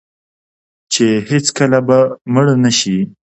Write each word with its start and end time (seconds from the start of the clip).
چې 0.93 1.05
هیڅکله 1.29 1.79
به 1.87 1.99
مړ 2.33 2.45
نشي. 2.63 2.97